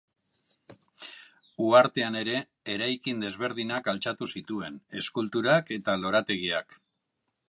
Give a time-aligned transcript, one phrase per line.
[1.65, 2.39] Uhartean ere
[2.75, 6.79] eraikin desberdinak altxatu zituen, eskulturak eta lorategiak.